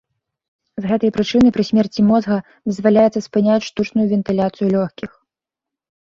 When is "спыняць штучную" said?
3.27-4.07